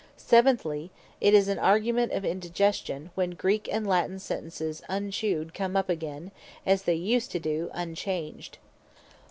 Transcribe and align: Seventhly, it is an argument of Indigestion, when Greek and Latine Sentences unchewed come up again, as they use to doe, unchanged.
Seventhly, 0.17 0.89
it 1.19 1.35
is 1.35 1.47
an 1.47 1.59
argument 1.59 2.11
of 2.11 2.25
Indigestion, 2.25 3.11
when 3.13 3.35
Greek 3.35 3.69
and 3.71 3.85
Latine 3.85 4.17
Sentences 4.17 4.81
unchewed 4.89 5.53
come 5.53 5.75
up 5.77 5.89
again, 5.89 6.31
as 6.65 6.81
they 6.81 6.95
use 6.95 7.27
to 7.27 7.39
doe, 7.39 7.69
unchanged. 7.71 8.57